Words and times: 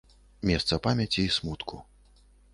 Месца 0.49 0.79
памяці 0.87 1.21
і 1.25 1.29
смутку. 1.37 1.75